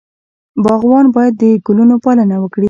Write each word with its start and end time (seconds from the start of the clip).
باغوان 0.63 1.05
باید 1.15 1.33
د 1.41 1.43
ګلونو 1.65 1.95
پالنه 2.03 2.35
وکړي. 2.39 2.59